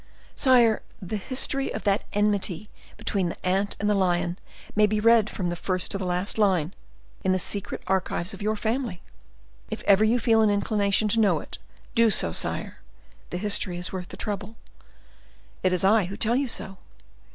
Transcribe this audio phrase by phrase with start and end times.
[0.35, 4.39] Sire, the history of that enmity between the ant and the lion
[4.75, 6.73] may be read from the first to the last line,
[7.23, 8.99] in the secret archives of your family.
[9.69, 11.59] If ever you feel an inclination to know it,
[11.93, 12.79] do so, sire;
[13.29, 16.79] the history is worth the trouble—it is I who tell you so.